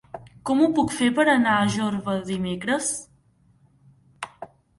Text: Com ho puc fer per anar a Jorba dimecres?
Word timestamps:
Com 0.49 0.61
ho 0.61 0.69
puc 0.77 0.93
fer 0.99 1.09
per 1.19 1.25
anar 1.33 1.53
a 1.57 1.67
Jorba 1.75 2.15
dimecres? 2.31 2.89